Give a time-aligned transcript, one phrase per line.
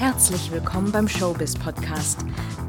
[0.00, 2.20] Herzlich willkommen beim Showbiz Podcast.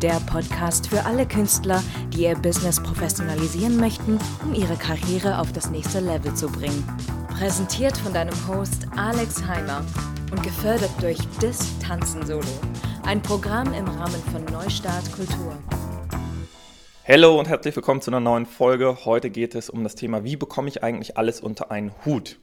[0.02, 5.70] Der Podcast für alle Künstler, die ihr Business professionalisieren möchten, um ihre Karriere auf das
[5.70, 6.86] nächste Level zu bringen.
[7.29, 9.81] Präsentiert von deinem Host Alex Heimer
[10.29, 12.44] und gefördert durch Dis Tanzen Solo.
[13.04, 15.57] Ein Programm im Rahmen von Neustart Kultur.
[17.07, 19.05] Hallo und herzlich willkommen zu einer neuen Folge.
[19.05, 22.39] Heute geht es um das Thema, wie bekomme ich eigentlich alles unter einen Hut?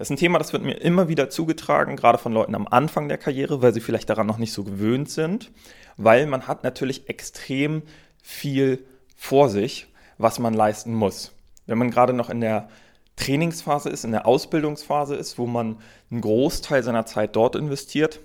[0.00, 3.10] Das ist ein Thema, das wird mir immer wieder zugetragen, gerade von Leuten am Anfang
[3.10, 5.50] der Karriere, weil sie vielleicht daran noch nicht so gewöhnt sind,
[5.98, 7.82] weil man hat natürlich extrem
[8.22, 8.82] viel
[9.14, 11.32] vor sich, was man leisten muss.
[11.66, 12.70] Wenn man gerade noch in der
[13.16, 15.76] Trainingsphase ist, in der Ausbildungsphase ist, wo man
[16.10, 18.20] einen Großteil seiner Zeit dort investiert,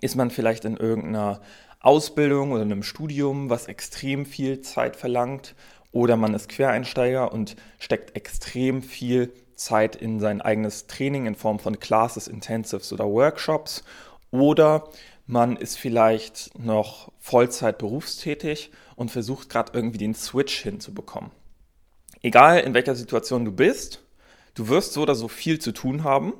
[0.00, 1.42] ist man vielleicht in irgendeiner
[1.80, 5.54] Ausbildung oder einem Studium, was extrem viel Zeit verlangt,
[5.92, 11.58] oder man ist Quereinsteiger und steckt extrem viel Zeit in sein eigenes Training in Form
[11.58, 13.84] von Classes, Intensives oder Workshops.
[14.30, 14.88] Oder
[15.26, 21.30] man ist vielleicht noch Vollzeit berufstätig und versucht gerade irgendwie den Switch hinzubekommen.
[22.22, 24.02] Egal in welcher Situation du bist,
[24.54, 26.32] du wirst so oder so viel zu tun haben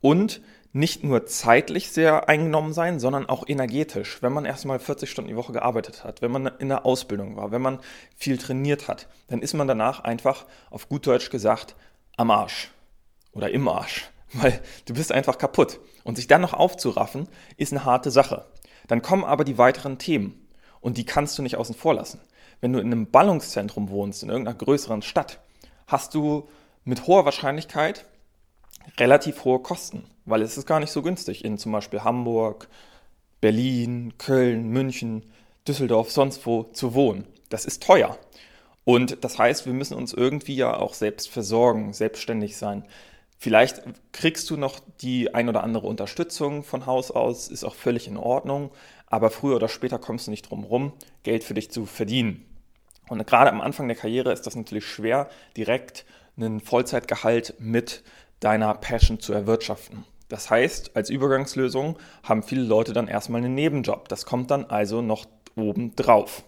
[0.00, 0.40] und
[0.72, 4.22] nicht nur zeitlich sehr eingenommen sein, sondern auch energetisch.
[4.22, 7.50] Wenn man erstmal 40 Stunden die Woche gearbeitet hat, wenn man in der Ausbildung war,
[7.50, 7.80] wenn man
[8.14, 11.74] viel trainiert hat, dann ist man danach einfach auf gut Deutsch gesagt
[12.20, 12.70] am Arsch
[13.32, 15.80] oder im Arsch, weil du bist einfach kaputt.
[16.02, 18.46] Und sich dann noch aufzuraffen, ist eine harte Sache.
[18.88, 20.48] Dann kommen aber die weiteren Themen
[20.80, 22.20] und die kannst du nicht außen vor lassen.
[22.60, 25.40] Wenn du in einem Ballungszentrum wohnst, in irgendeiner größeren Stadt,
[25.86, 26.48] hast du
[26.84, 28.06] mit hoher Wahrscheinlichkeit
[28.98, 32.68] relativ hohe Kosten, weil es ist gar nicht so günstig, in zum Beispiel Hamburg,
[33.40, 35.30] Berlin, Köln, München,
[35.68, 37.26] Düsseldorf, sonst wo zu wohnen.
[37.50, 38.18] Das ist teuer.
[38.84, 42.84] Und das heißt, wir müssen uns irgendwie ja auch selbst versorgen, selbstständig sein.
[43.38, 48.06] Vielleicht kriegst du noch die ein oder andere Unterstützung von Haus aus, ist auch völlig
[48.06, 48.70] in Ordnung,
[49.06, 50.92] aber früher oder später kommst du nicht drum rum,
[51.22, 52.44] Geld für dich zu verdienen.
[53.08, 56.04] Und gerade am Anfang der Karriere ist das natürlich schwer, direkt
[56.36, 58.02] einen Vollzeitgehalt mit
[58.40, 60.04] deiner Passion zu erwirtschaften.
[60.28, 64.08] Das heißt, als Übergangslösung haben viele Leute dann erstmal einen Nebenjob.
[64.08, 65.26] Das kommt dann also noch
[65.56, 66.44] oben drauf.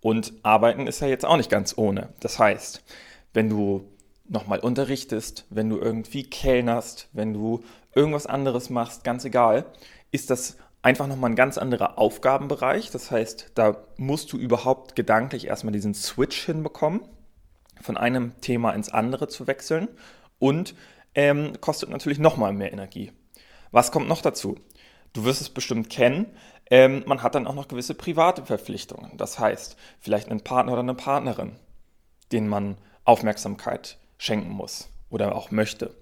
[0.00, 2.10] Und arbeiten ist ja jetzt auch nicht ganz ohne.
[2.20, 2.84] Das heißt,
[3.32, 3.88] wenn du
[4.28, 7.64] nochmal unterrichtest, wenn du irgendwie kellnerst, wenn du
[7.94, 9.64] irgendwas anderes machst, ganz egal,
[10.12, 12.90] ist das einfach nochmal ein ganz anderer Aufgabenbereich.
[12.90, 17.00] Das heißt, da musst du überhaupt gedanklich erstmal diesen Switch hinbekommen,
[17.80, 19.88] von einem Thema ins andere zu wechseln
[20.38, 20.74] und
[21.14, 23.12] ähm, kostet natürlich nochmal mehr Energie.
[23.70, 24.56] Was kommt noch dazu?
[25.12, 26.26] Du wirst es bestimmt kennen.
[26.70, 29.16] Ähm, man hat dann auch noch gewisse private Verpflichtungen.
[29.16, 31.56] Das heißt, vielleicht einen Partner oder eine Partnerin,
[32.32, 35.94] denen man Aufmerksamkeit schenken muss oder auch möchte.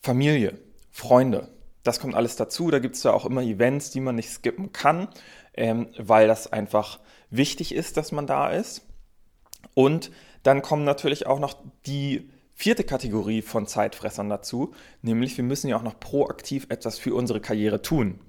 [0.00, 0.58] Familie,
[0.92, 1.48] Freunde,
[1.82, 2.70] das kommt alles dazu.
[2.70, 5.08] Da gibt es ja auch immer Events, die man nicht skippen kann,
[5.54, 7.00] ähm, weil das einfach
[7.30, 8.82] wichtig ist, dass man da ist.
[9.74, 10.10] Und
[10.42, 11.56] dann kommen natürlich auch noch
[11.86, 17.14] die vierte Kategorie von Zeitfressern dazu, nämlich wir müssen ja auch noch proaktiv etwas für
[17.14, 18.20] unsere Karriere tun.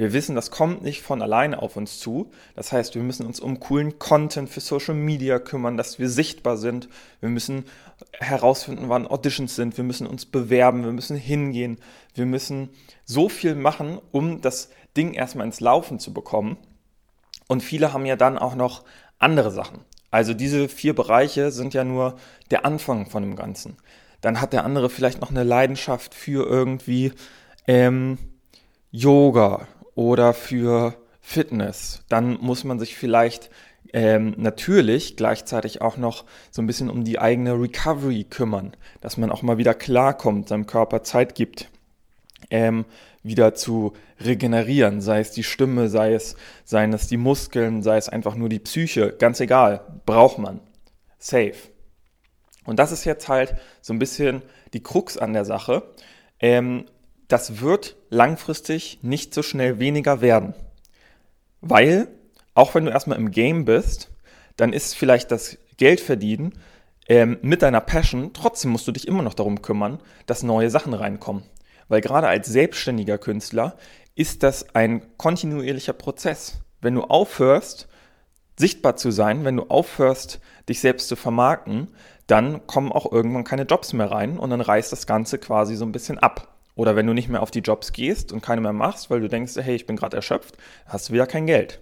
[0.00, 2.30] Wir wissen, das kommt nicht von alleine auf uns zu.
[2.56, 6.56] Das heißt, wir müssen uns um coolen Content für Social Media kümmern, dass wir sichtbar
[6.56, 6.88] sind.
[7.20, 7.66] Wir müssen
[8.12, 9.76] herausfinden, wann Auditions sind.
[9.76, 10.84] Wir müssen uns bewerben.
[10.84, 11.76] Wir müssen hingehen.
[12.14, 12.70] Wir müssen
[13.04, 16.56] so viel machen, um das Ding erstmal ins Laufen zu bekommen.
[17.46, 18.84] Und viele haben ja dann auch noch
[19.18, 19.80] andere Sachen.
[20.10, 22.16] Also diese vier Bereiche sind ja nur
[22.50, 23.76] der Anfang von dem Ganzen.
[24.22, 27.12] Dann hat der andere vielleicht noch eine Leidenschaft für irgendwie
[27.66, 28.16] ähm,
[28.92, 33.50] Yoga oder für Fitness, dann muss man sich vielleicht
[33.92, 39.30] ähm, natürlich gleichzeitig auch noch so ein bisschen um die eigene Recovery kümmern, dass man
[39.30, 41.68] auch mal wieder klarkommt, seinem Körper Zeit gibt,
[42.50, 42.84] ähm,
[43.22, 48.08] wieder zu regenerieren, sei es die Stimme, sei es, seien es die Muskeln, sei es
[48.08, 50.60] einfach nur die Psyche, ganz egal, braucht man.
[51.18, 51.54] Safe.
[52.64, 55.82] Und das ist jetzt halt so ein bisschen die Krux an der Sache.
[56.38, 56.86] Ähm,
[57.30, 60.54] das wird langfristig nicht so schnell weniger werden.
[61.60, 62.08] Weil,
[62.54, 64.10] auch wenn du erstmal im Game bist,
[64.56, 66.54] dann ist vielleicht das Geldverdienen
[67.08, 70.92] ähm, mit deiner Passion, trotzdem musst du dich immer noch darum kümmern, dass neue Sachen
[70.92, 71.44] reinkommen.
[71.88, 73.76] Weil gerade als selbstständiger Künstler
[74.14, 76.60] ist das ein kontinuierlicher Prozess.
[76.80, 77.88] Wenn du aufhörst,
[78.58, 81.88] sichtbar zu sein, wenn du aufhörst, dich selbst zu vermarkten,
[82.26, 85.84] dann kommen auch irgendwann keine Jobs mehr rein und dann reißt das Ganze quasi so
[85.84, 86.49] ein bisschen ab.
[86.80, 89.28] Oder wenn du nicht mehr auf die Jobs gehst und keine mehr machst, weil du
[89.28, 90.56] denkst, hey, ich bin gerade erschöpft,
[90.86, 91.78] hast du wieder kein Geld.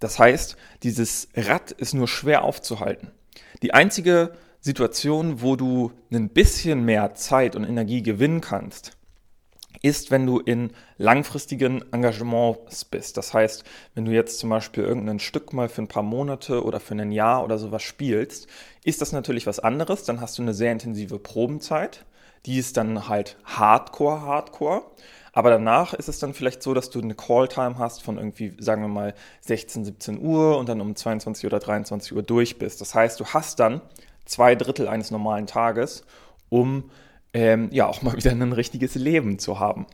[0.00, 3.10] Das heißt, dieses Rad ist nur schwer aufzuhalten.
[3.60, 8.96] Die einzige Situation, wo du ein bisschen mehr Zeit und Energie gewinnen kannst,
[9.82, 13.18] ist, wenn du in langfristigen Engagements bist.
[13.18, 13.64] Das heißt,
[13.94, 17.12] wenn du jetzt zum Beispiel irgendein Stück mal für ein paar Monate oder für ein
[17.12, 18.46] Jahr oder sowas spielst,
[18.82, 20.04] ist das natürlich was anderes.
[20.04, 22.06] Dann hast du eine sehr intensive Probenzeit.
[22.46, 24.82] Die ist dann halt Hardcore, Hardcore.
[25.32, 28.82] Aber danach ist es dann vielleicht so, dass du eine Call-Time hast von irgendwie, sagen
[28.82, 32.80] wir mal, 16, 17 Uhr und dann um 22 oder 23 Uhr durch bist.
[32.80, 33.80] Das heißt, du hast dann
[34.24, 36.04] zwei Drittel eines normalen Tages,
[36.48, 36.90] um
[37.32, 39.86] ähm, ja auch mal wieder ein richtiges Leben zu haben.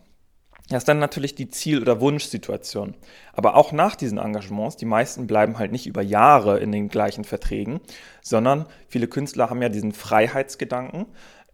[0.70, 2.94] Das ist dann natürlich die Ziel- oder Wunschsituation.
[3.34, 7.24] Aber auch nach diesen Engagements, die meisten bleiben halt nicht über Jahre in den gleichen
[7.24, 7.80] Verträgen,
[8.22, 11.04] sondern viele Künstler haben ja diesen Freiheitsgedanken,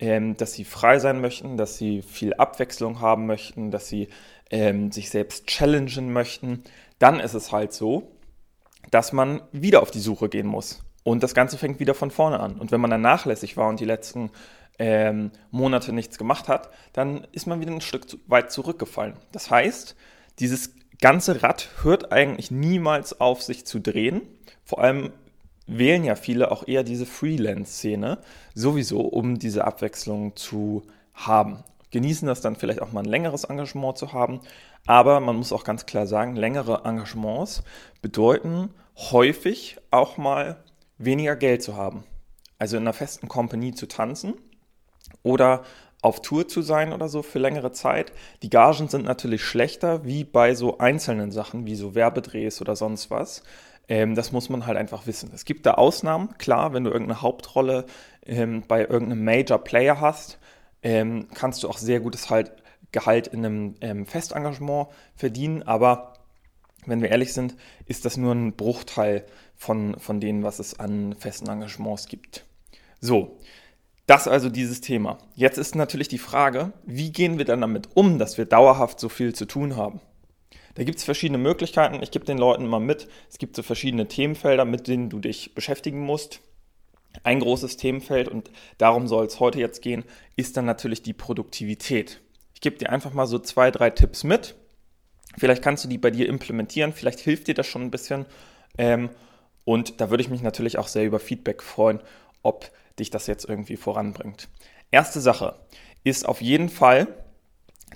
[0.01, 4.09] ähm, dass sie frei sein möchten, dass sie viel Abwechslung haben möchten, dass sie
[4.51, 6.65] ähm, sich selbst challengen möchten.
[6.99, 8.11] Dann ist es halt so,
[8.91, 10.83] dass man wieder auf die Suche gehen muss.
[11.05, 12.59] Und das Ganze fängt wieder von vorne an.
[12.59, 14.31] Und wenn man dann nachlässig war und die letzten
[14.79, 19.17] ähm, Monate nichts gemacht hat, dann ist man wieder ein Stück weit zurückgefallen.
[19.33, 19.97] Das heißt,
[20.39, 24.23] dieses ganze Rad hört eigentlich niemals auf, sich zu drehen.
[24.65, 25.13] Vor allem
[25.71, 28.19] wählen ja viele auch eher diese Freelance-Szene
[28.55, 30.83] sowieso, um diese Abwechslung zu
[31.15, 31.63] haben.
[31.93, 34.41] Genießen das dann vielleicht auch mal ein längeres Engagement zu haben.
[34.87, 37.63] Aber man muss auch ganz klar sagen, längere Engagements
[38.03, 40.63] bedeuten häufig auch mal
[40.99, 42.05] weniger Geld zu haben.
[42.59, 44.35] Also in einer festen Company zu tanzen
[45.23, 45.63] oder
[46.03, 48.13] auf Tour zu sein oder so für längere Zeit.
[48.43, 53.11] Die Gagen sind natürlich schlechter wie bei so einzelnen Sachen, wie so Werbedrehs oder sonst
[53.11, 53.43] was.
[53.91, 55.33] Ähm, das muss man halt einfach wissen.
[55.35, 57.87] Es gibt da Ausnahmen, klar, wenn du irgendeine Hauptrolle
[58.25, 60.39] ähm, bei irgendeinem Major Player hast,
[60.83, 62.53] ähm, kannst du auch sehr gutes halt,
[62.93, 66.15] Gehalt in einem ähm, Festengagement verdienen, aber
[66.87, 69.25] wenn wir ehrlich sind, ist das nur ein Bruchteil
[69.57, 72.47] von, von denen, was es an festen Engagements gibt.
[73.01, 73.39] So,
[74.07, 75.19] das also dieses Thema.
[75.35, 79.09] Jetzt ist natürlich die Frage, wie gehen wir dann damit um, dass wir dauerhaft so
[79.09, 80.01] viel zu tun haben?
[80.75, 82.03] Da gibt es verschiedene Möglichkeiten.
[82.03, 83.09] Ich gebe den Leuten mal mit.
[83.29, 86.41] Es gibt so verschiedene Themenfelder, mit denen du dich beschäftigen musst.
[87.25, 90.05] Ein großes Themenfeld, und darum soll es heute jetzt gehen,
[90.37, 92.21] ist dann natürlich die Produktivität.
[92.55, 94.55] Ich gebe dir einfach mal so zwei, drei Tipps mit.
[95.37, 98.27] Vielleicht kannst du die bei dir implementieren, vielleicht hilft dir das schon ein bisschen.
[98.79, 99.11] Ähm,
[99.65, 102.01] und da würde ich mich natürlich auch sehr über Feedback freuen,
[102.43, 104.49] ob dich das jetzt irgendwie voranbringt.
[104.91, 105.55] Erste Sache
[106.05, 107.07] ist auf jeden Fall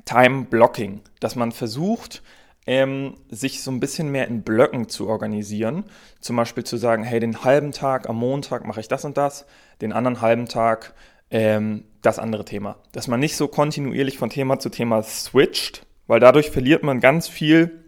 [0.04, 2.22] Time Blocking, dass man versucht,
[2.66, 5.84] ähm, sich so ein bisschen mehr in Blöcken zu organisieren.
[6.20, 9.46] Zum Beispiel zu sagen, hey, den halben Tag am Montag mache ich das und das,
[9.80, 10.94] den anderen halben Tag
[11.30, 12.76] ähm, das andere Thema.
[12.92, 17.28] Dass man nicht so kontinuierlich von Thema zu Thema switcht, weil dadurch verliert man ganz
[17.28, 17.84] viel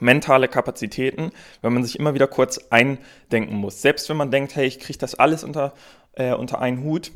[0.00, 1.30] mentale Kapazitäten,
[1.60, 3.82] wenn man sich immer wieder kurz eindenken muss.
[3.82, 5.74] Selbst wenn man denkt, hey, ich kriege das alles unter,
[6.14, 7.12] äh, unter einen Hut,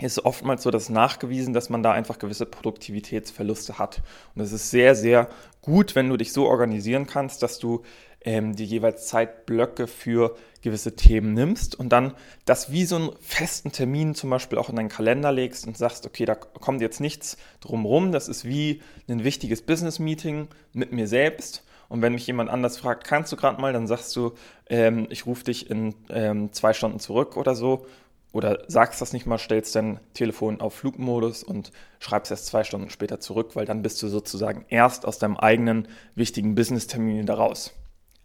[0.00, 4.02] ist oftmals so das nachgewiesen, dass man da einfach gewisse Produktivitätsverluste hat.
[4.34, 5.28] Und es ist sehr, sehr
[5.60, 7.82] gut, wenn du dich so organisieren kannst, dass du
[8.20, 12.14] ähm, die jeweils Zeitblöcke für gewisse Themen nimmst und dann
[12.44, 16.04] das wie so einen festen Termin zum Beispiel auch in deinen Kalender legst und sagst,
[16.04, 21.64] okay, da kommt jetzt nichts drumrum, das ist wie ein wichtiges Business-Meeting mit mir selbst
[21.88, 24.32] und wenn mich jemand anders fragt, kannst du gerade mal, dann sagst du,
[24.68, 27.86] ähm, ich rufe dich in ähm, zwei Stunden zurück oder so.
[28.32, 32.90] Oder sagst das nicht mal, stellst dein Telefon auf Flugmodus und schreibst erst zwei Stunden
[32.90, 37.72] später zurück, weil dann bist du sozusagen erst aus deinem eigenen wichtigen Business-Termin da raus.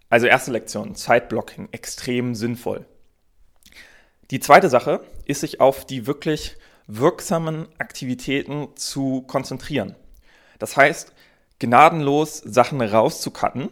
[0.10, 2.86] Also erste Lektion, Zeitblocking, extrem sinnvoll.
[4.30, 9.96] Die zweite Sache ist, sich auf die wirklich wirksamen Aktivitäten zu konzentrieren.
[10.60, 11.14] Das heißt,
[11.60, 13.70] gnadenlos Sachen rauszucutten,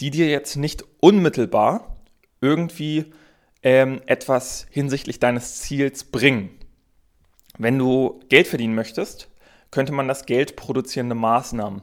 [0.00, 1.96] die dir jetzt nicht unmittelbar
[2.40, 3.12] irgendwie
[3.66, 6.50] ähm, etwas hinsichtlich deines Ziels bringen.
[7.58, 9.28] Wenn du Geld verdienen möchtest,
[9.72, 11.82] könnte man das Geld produzierende Maßnahmen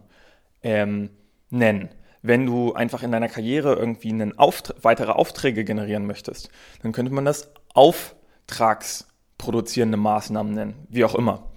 [0.62, 1.10] ähm,
[1.50, 1.90] nennen.
[2.22, 6.50] Wenn du einfach in deiner Karriere irgendwie einen Auft weitere Aufträge generieren möchtest,
[6.84, 11.52] dann könnte man das auftragsproduzierende Maßnahmen nennen, wie auch immer.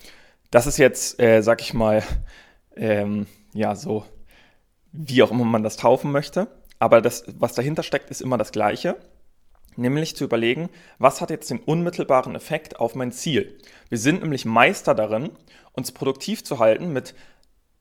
[0.50, 2.02] Das ist jetzt, äh, sag ich mal,
[2.75, 4.04] ähm, ja, so,
[4.90, 6.49] wie auch immer man das taufen möchte.
[6.80, 8.97] Aber das, was dahinter steckt, ist immer das Gleiche.
[9.76, 13.59] Nämlich zu überlegen, was hat jetzt den unmittelbaren Effekt auf mein Ziel?
[13.88, 15.30] Wir sind nämlich Meister darin,
[15.73, 17.14] uns produktiv zu halten mit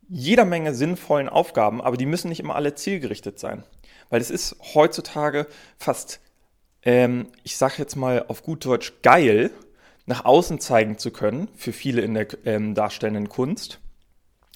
[0.08, 3.64] jeder Menge sinnvollen Aufgaben, aber die müssen nicht immer alle zielgerichtet sein.
[4.10, 5.48] Weil es ist heutzutage
[5.78, 6.20] fast,
[6.84, 9.52] ähm, ich sage jetzt mal auf gut Deutsch, geil,
[10.06, 13.80] nach außen zeigen zu können, für viele in der ähm, darstellenden Kunst,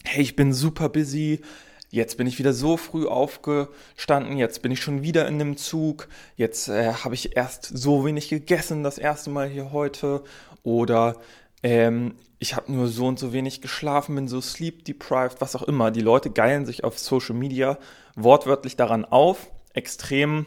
[0.03, 1.41] hey, ich bin super busy,
[1.89, 6.07] jetzt bin ich wieder so früh aufgestanden, jetzt bin ich schon wieder in einem Zug,
[6.35, 10.23] jetzt äh, habe ich erst so wenig gegessen das erste Mal hier heute
[10.63, 11.15] oder
[11.63, 15.63] ähm, ich habe nur so und so wenig geschlafen, bin so sleep deprived, was auch
[15.63, 15.91] immer.
[15.91, 17.77] Die Leute geilen sich auf Social Media
[18.15, 20.45] wortwörtlich daran auf, extrem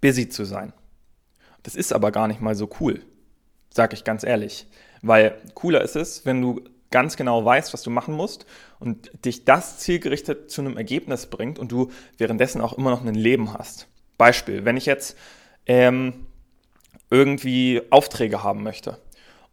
[0.00, 0.72] busy zu sein.
[1.62, 3.02] Das ist aber gar nicht mal so cool,
[3.72, 4.66] sage ich ganz ehrlich.
[5.02, 6.62] Weil cooler ist es, wenn du
[6.94, 8.46] ganz genau weißt, was du machen musst
[8.78, 13.16] und dich das zielgerichtet zu einem Ergebnis bringt und du währenddessen auch immer noch ein
[13.16, 13.88] Leben hast.
[14.16, 15.16] Beispiel, wenn ich jetzt
[15.66, 16.26] ähm,
[17.10, 19.00] irgendwie Aufträge haben möchte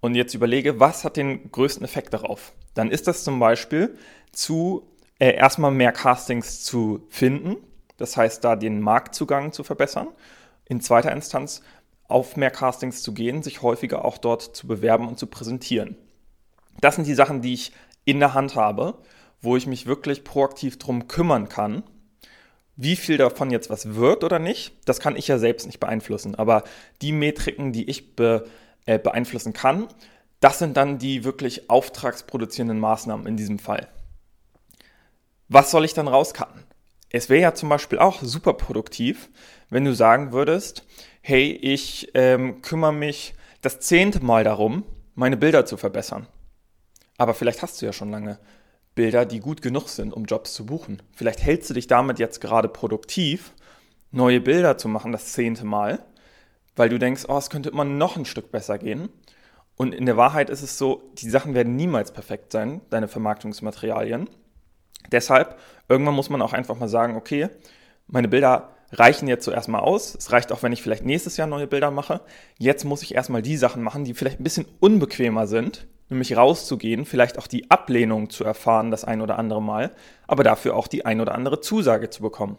[0.02, 3.98] und jetzt überlege, was hat den größten Effekt darauf, dann ist das zum Beispiel
[4.32, 7.56] zu äh, erstmal mehr Castings zu finden,
[7.98, 10.10] das heißt da den Marktzugang zu verbessern.
[10.66, 11.64] In zweiter Instanz
[12.08, 15.98] auf mehr Castings zu gehen, sich häufiger auch dort zu bewerben und zu präsentieren.
[16.82, 17.72] Das sind die Sachen, die ich
[18.06, 18.96] in der Hand habe,
[19.42, 21.84] wo ich mich wirklich proaktiv drum kümmern kann.
[22.76, 26.36] Wie viel davon jetzt was wird oder nicht, das kann ich ja selbst nicht beeinflussen.
[26.36, 26.64] Aber
[27.02, 28.48] die Metriken, die ich be,
[28.86, 29.88] äh, beeinflussen kann,
[30.40, 33.88] das sind dann die wirklich auftragsproduzierenden Maßnahmen in diesem Fall.
[35.50, 36.64] Was soll ich dann rauscutten?
[37.10, 39.30] Es wäre ja zum Beispiel auch super produktiv,
[39.70, 40.86] wenn du sagen würdest,
[41.22, 44.84] hey, ich ähm, kümmere mich das zehnte Mal darum,
[45.14, 46.26] meine Bilder zu verbessern.
[47.18, 48.40] Aber vielleicht hast du ja schon lange
[48.96, 51.02] Bilder, die gut genug sind, um Jobs zu buchen.
[51.16, 53.54] Vielleicht hältst du dich damit jetzt gerade produktiv,
[54.12, 56.00] neue Bilder zu machen, das zehnte Mal,
[56.76, 59.10] weil du denkst, oh, es könnte immer noch ein Stück besser gehen.
[59.78, 64.30] Und in der Wahrheit ist es so, die Sachen werden niemals perfekt sein, deine Vermarktungsmaterialien.
[65.12, 67.50] Deshalb, irgendwann muss man auch einfach mal sagen, okay,
[68.08, 70.16] meine Bilder reichen jetzt so erstmal aus.
[70.16, 72.22] Es reicht auch, wenn ich vielleicht nächstes Jahr neue Bilder mache.
[72.58, 77.06] Jetzt muss ich erstmal die Sachen machen, die vielleicht ein bisschen unbequemer sind, nämlich rauszugehen,
[77.06, 79.92] vielleicht auch die Ablehnung zu erfahren, das ein oder andere Mal,
[80.28, 82.58] aber dafür auch die ein oder andere Zusage zu bekommen.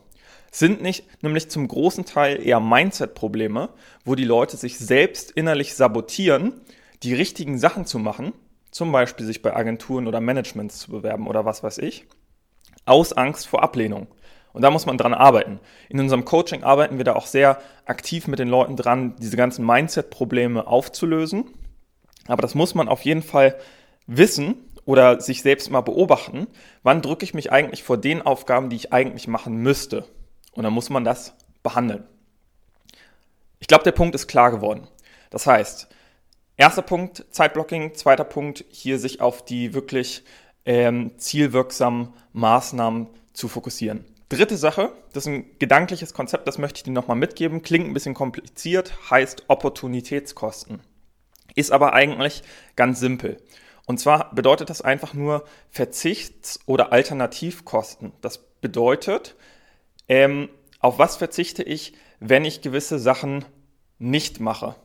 [0.51, 3.71] Sind nicht nämlich zum großen Teil eher Mindset-Probleme,
[4.05, 6.61] wo die Leute sich selbst innerlich sabotieren,
[7.03, 8.33] die richtigen Sachen zu machen,
[8.71, 12.07] zum Beispiel sich bei Agenturen oder Managements zu bewerben oder was weiß ich,
[12.85, 14.09] aus Angst vor Ablehnung.
[14.53, 15.61] Und da muss man dran arbeiten.
[15.89, 19.65] In unserem Coaching arbeiten wir da auch sehr aktiv mit den Leuten dran, diese ganzen
[19.65, 21.45] Mindset-Probleme aufzulösen.
[22.27, 23.57] Aber das muss man auf jeden Fall
[24.07, 26.47] wissen oder sich selbst mal beobachten.
[26.83, 30.05] Wann drücke ich mich eigentlich vor den Aufgaben, die ich eigentlich machen müsste?
[30.53, 32.05] Und dann muss man das behandeln.
[33.59, 34.89] Ich glaube, der Punkt ist klar geworden.
[35.31, 35.89] Das heißt,
[36.57, 40.25] erster Punkt Zeitblocking, zweiter Punkt hier sich auf die wirklich
[40.65, 44.05] ähm, zielwirksamen Maßnahmen zu fokussieren.
[44.29, 47.63] Dritte Sache, das ist ein gedankliches Konzept, das möchte ich dir nochmal mitgeben.
[47.63, 50.81] Klingt ein bisschen kompliziert, heißt Opportunitätskosten.
[51.55, 52.43] Ist aber eigentlich
[52.77, 53.39] ganz simpel.
[53.87, 58.13] Und zwar bedeutet das einfach nur Verzichts- oder Alternativkosten.
[58.21, 59.35] Das bedeutet,
[60.09, 60.49] ähm,
[60.81, 63.45] auf was verzichte ich, wenn ich gewisse Sachen
[63.99, 64.77] nicht mache?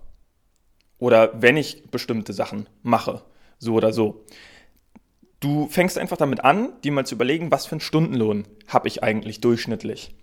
[0.99, 3.23] Oder wenn ich bestimmte Sachen mache,
[3.59, 4.25] so oder so.
[5.39, 9.03] Du fängst einfach damit an, dir mal zu überlegen, was für einen Stundenlohn habe ich
[9.03, 10.15] eigentlich durchschnittlich.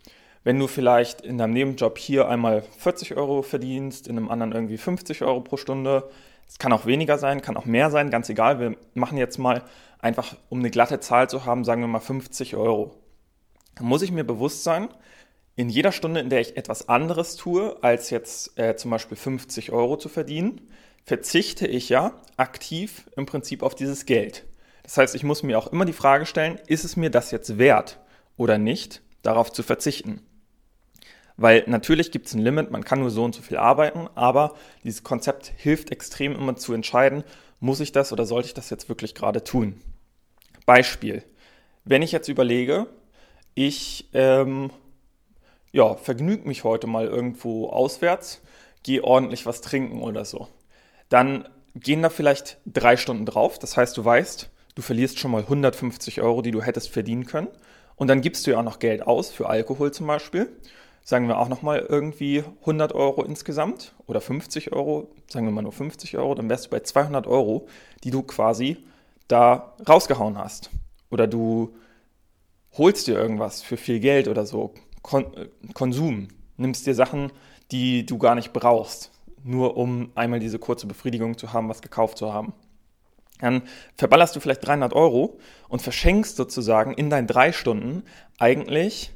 [0.43, 4.77] Wenn du vielleicht in deinem Nebenjob hier einmal 40 Euro verdienst, in einem anderen irgendwie
[4.77, 6.11] 50 Euro pro Stunde,
[6.49, 8.61] es kann auch weniger sein, kann auch mehr sein, ganz egal.
[8.61, 9.63] Wir machen jetzt mal
[9.99, 12.95] einfach, um eine glatte Zahl zu haben, sagen wir mal 50 Euro.
[13.75, 14.89] Dann muss ich mir bewusst sein,
[15.57, 19.73] in jeder Stunde, in der ich etwas anderes tue, als jetzt äh, zum Beispiel 50
[19.73, 20.61] Euro zu verdienen,
[21.05, 24.45] verzichte ich ja aktiv im Prinzip auf dieses Geld.
[24.83, 27.59] Das heißt, ich muss mir auch immer die Frage stellen, ist es mir das jetzt
[27.59, 28.01] wert
[28.37, 30.21] oder nicht, darauf zu verzichten?
[31.37, 34.55] Weil natürlich gibt es ein Limit, man kann nur so und so viel arbeiten, aber
[34.85, 37.25] dieses Konzept hilft extrem immer zu entscheiden,
[37.59, 39.81] muss ich das oder sollte ich das jetzt wirklich gerade tun?
[40.67, 41.25] Beispiel,
[41.85, 42.87] wenn ich jetzt überlege,
[43.55, 44.71] ich ähm,
[45.73, 48.41] ja, vergnüge mich heute mal irgendwo auswärts,
[48.83, 50.49] gehe ordentlich was trinken oder so,
[51.09, 53.59] dann gehen da vielleicht drei Stunden drauf.
[53.59, 57.49] Das heißt, du weißt, Du verlierst schon mal 150 Euro, die du hättest verdienen können.
[57.97, 60.49] Und dann gibst du ja auch noch Geld aus für Alkohol zum Beispiel.
[61.06, 65.73] Sagen wir auch nochmal irgendwie 100 Euro insgesamt oder 50 Euro, sagen wir mal nur
[65.73, 67.68] 50 Euro, dann wärst du bei 200 Euro,
[68.02, 68.78] die du quasi
[69.28, 70.70] da rausgehauen hast.
[71.11, 71.75] Oder du
[72.73, 74.73] holst dir irgendwas für viel Geld oder so.
[75.02, 75.26] Kon
[75.75, 76.28] Konsum.
[76.56, 77.32] Nimmst dir Sachen,
[77.70, 79.11] die du gar nicht brauchst,
[79.42, 82.54] nur um einmal diese kurze Befriedigung zu haben, was gekauft zu haben
[83.40, 83.62] dann
[83.96, 88.04] verballerst du vielleicht 300 Euro und verschenkst sozusagen in deinen drei Stunden
[88.38, 89.12] eigentlich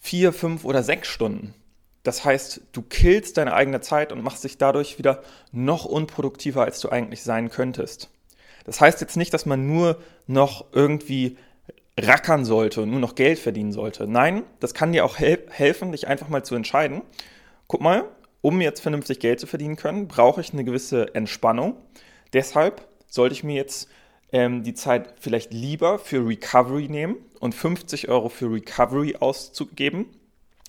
[0.00, 1.54] vier, fünf oder sechs Stunden.
[2.02, 6.80] Das heißt, du killst deine eigene Zeit und machst dich dadurch wieder noch unproduktiver, als
[6.80, 8.10] du eigentlich sein könntest.
[8.64, 11.36] Das heißt jetzt nicht, dass man nur noch irgendwie
[11.98, 14.06] rackern sollte und nur noch Geld verdienen sollte.
[14.06, 17.02] Nein, das kann dir auch hel helfen, dich einfach mal zu entscheiden.
[17.66, 18.04] Guck mal,
[18.40, 21.76] um jetzt vernünftig Geld zu verdienen können, brauche ich eine gewisse Entspannung.
[22.32, 23.88] Deshalb sollte ich mir jetzt
[24.32, 30.06] ähm, die Zeit vielleicht lieber für Recovery nehmen und 50 Euro für Recovery auszugeben,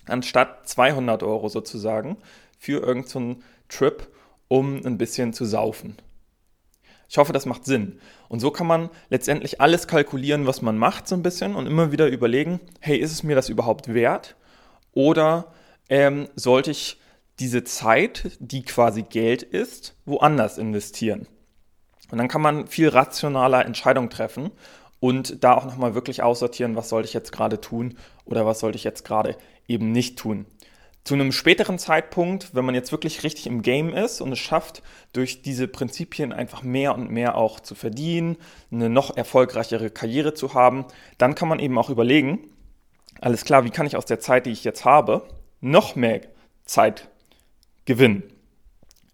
[0.06, 2.16] anstatt 200 Euro sozusagen
[2.58, 4.08] für irgendeinen so Trip,
[4.48, 5.96] um ein bisschen zu saufen.
[7.08, 7.98] Ich hoffe, das macht Sinn.
[8.28, 11.90] Und so kann man letztendlich alles kalkulieren, was man macht, so ein bisschen und immer
[11.90, 14.36] wieder überlegen, hey, ist es mir das überhaupt wert?
[14.92, 15.52] Oder
[15.88, 17.00] ähm, sollte ich
[17.40, 21.26] diese Zeit, die quasi Geld ist, woanders investieren?
[22.10, 24.50] Und dann kann man viel rationaler Entscheidungen treffen
[25.00, 28.76] und da auch nochmal wirklich aussortieren, was sollte ich jetzt gerade tun oder was sollte
[28.76, 29.36] ich jetzt gerade
[29.66, 30.46] eben nicht tun.
[31.02, 34.82] Zu einem späteren Zeitpunkt, wenn man jetzt wirklich richtig im Game ist und es schafft,
[35.14, 38.36] durch diese Prinzipien einfach mehr und mehr auch zu verdienen,
[38.70, 40.84] eine noch erfolgreichere Karriere zu haben,
[41.16, 42.50] dann kann man eben auch überlegen,
[43.20, 45.26] alles klar, wie kann ich aus der Zeit, die ich jetzt habe,
[45.60, 46.20] noch mehr
[46.66, 47.08] Zeit
[47.86, 48.22] gewinnen?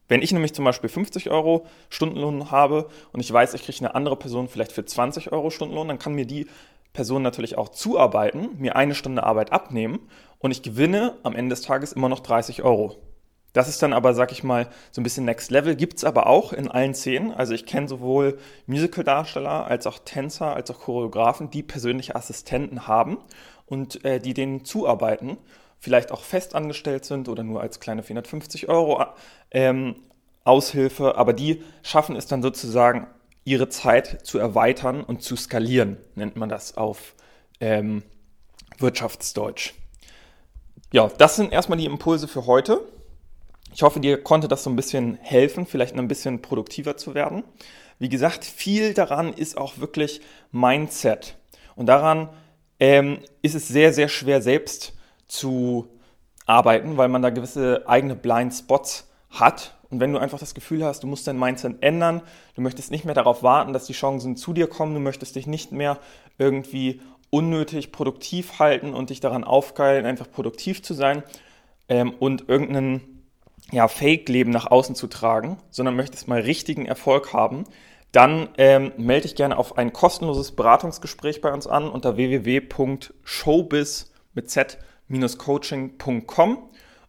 [0.08, 3.94] Wenn ich nämlich zum Beispiel 50 Euro Stundenlohn habe und ich weiß, ich kriege eine
[3.94, 6.46] andere Person vielleicht für 20 Euro Stundenlohn, dann kann mir die
[6.92, 9.98] Person natürlich auch zuarbeiten, mir eine Stunde Arbeit abnehmen
[10.38, 12.96] und ich gewinne am Ende des Tages immer noch 30 Euro.
[13.52, 15.76] Das ist dann aber, sag ich mal, so ein bisschen Next Level.
[15.76, 17.32] Gibt es aber auch in allen Szenen.
[17.32, 23.16] Also ich kenne sowohl Musical-Darsteller als auch Tänzer, als auch Choreografen, die persönliche Assistenten haben
[23.64, 25.38] und äh, die denen zuarbeiten
[25.78, 29.04] vielleicht auch festangestellt sind oder nur als kleine 450 Euro
[29.50, 29.96] ähm,
[30.44, 33.06] Aushilfe, aber die schaffen es dann sozusagen,
[33.44, 37.14] ihre Zeit zu erweitern und zu skalieren, nennt man das auf
[37.60, 38.02] ähm,
[38.78, 39.74] Wirtschaftsdeutsch.
[40.92, 42.80] Ja, das sind erstmal die Impulse für heute.
[43.72, 47.44] Ich hoffe, dir konnte das so ein bisschen helfen, vielleicht ein bisschen produktiver zu werden.
[47.98, 51.36] Wie gesagt, viel daran ist auch wirklich Mindset.
[51.76, 52.28] Und daran
[52.80, 54.95] ähm, ist es sehr, sehr schwer, selbst
[55.26, 55.88] zu
[56.46, 59.74] arbeiten, weil man da gewisse eigene Blind Spots hat.
[59.90, 62.22] Und wenn du einfach das Gefühl hast, du musst dein Mindset ändern,
[62.54, 65.46] du möchtest nicht mehr darauf warten, dass die Chancen zu dir kommen, du möchtest dich
[65.46, 65.98] nicht mehr
[66.38, 71.22] irgendwie unnötig produktiv halten und dich daran aufgeilen, einfach produktiv zu sein
[71.88, 73.16] ähm, und irgendeinen
[73.72, 77.64] ja, Fake-Leben nach außen zu tragen, sondern möchtest mal richtigen Erfolg haben,
[78.12, 84.50] dann ähm, melde dich gerne auf ein kostenloses Beratungsgespräch bei uns an unter www.showbiz mit
[84.50, 84.78] Z
[85.38, 86.58] coaching.com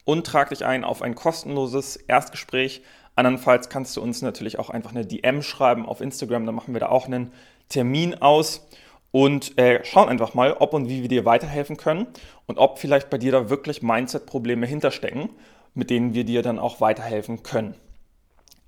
[0.05, 2.81] und trag dich ein auf ein kostenloses Erstgespräch.
[3.15, 6.79] Andernfalls kannst du uns natürlich auch einfach eine DM schreiben auf Instagram, dann machen wir
[6.79, 7.31] da auch einen
[7.69, 8.67] Termin aus
[9.11, 12.07] und äh, schauen einfach mal, ob und wie wir dir weiterhelfen können
[12.45, 15.29] und ob vielleicht bei dir da wirklich Mindset-Probleme hinterstecken,
[15.73, 17.75] mit denen wir dir dann auch weiterhelfen können.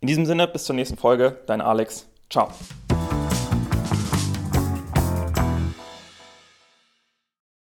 [0.01, 2.07] In diesem Sinne, bis zur nächsten Folge, dein Alex.
[2.29, 2.49] Ciao.